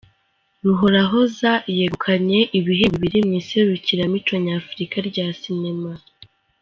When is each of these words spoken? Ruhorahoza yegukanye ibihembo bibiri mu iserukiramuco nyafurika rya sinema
Ruhorahoza 0.65 1.51
yegukanye 1.77 2.39
ibihembo 2.59 2.95
bibiri 3.01 3.19
mu 3.27 3.33
iserukiramuco 3.41 4.33
nyafurika 4.45 4.97
rya 5.09 5.27
sinema 5.39 5.91